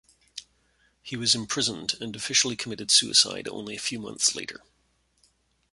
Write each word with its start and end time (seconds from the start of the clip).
He 1.03 1.15
was 1.15 1.35
imprisoned 1.35 1.93
and 2.01 2.15
officially 2.15 2.55
committed 2.55 2.89
suicide 2.89 3.47
only 3.47 3.75
a 3.75 3.79
few 3.79 3.99
months 3.99 4.33
later. 4.33 4.61